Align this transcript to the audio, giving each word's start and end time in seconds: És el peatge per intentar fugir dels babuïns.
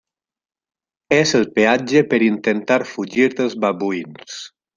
És 1.17 1.33
el 1.39 1.45
peatge 1.57 2.03
per 2.15 2.21
intentar 2.29 2.79
fugir 2.95 3.29
dels 3.37 3.59
babuïns. 3.67 4.41